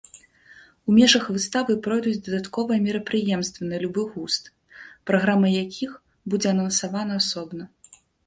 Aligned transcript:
У 0.91 0.93
межах 0.99 1.25
выставы 1.35 1.73
пройдуць 1.87 2.21
дадатковыя 2.27 2.79
мерапрыемствы 2.85 3.63
на 3.73 3.77
любы 3.85 4.01
густ, 4.15 4.49
праграма 5.11 5.53
якіх 5.63 5.91
будзе 6.35 6.47
анансавана 6.57 7.13
асобна. 7.25 7.63